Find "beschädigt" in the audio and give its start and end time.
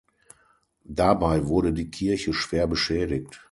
2.65-3.47